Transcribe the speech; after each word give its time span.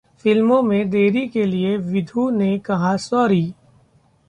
फिल्मों 0.19 0.61
में 0.61 0.89
देरी 0.89 1.27
के 1.27 1.43
लिए 1.45 1.75
विधु 1.77 2.29
ने 2.29 2.57
कहा 2.59 2.95
'सॉरी' 2.97 3.53